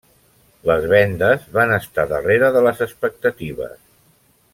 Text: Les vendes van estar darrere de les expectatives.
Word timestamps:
Les 0.69 0.87
vendes 0.93 1.43
van 1.57 1.73
estar 1.77 2.05
darrere 2.13 2.49
de 2.57 2.63
les 2.69 2.81
expectatives. 2.87 3.77